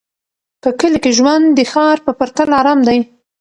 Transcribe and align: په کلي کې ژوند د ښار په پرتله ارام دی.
په 0.61 0.69
کلي 0.79 0.99
کې 1.03 1.11
ژوند 1.17 1.45
د 1.57 1.59
ښار 1.71 1.97
په 2.05 2.11
پرتله 2.19 2.53
ارام 2.61 2.79
دی. 2.87 2.99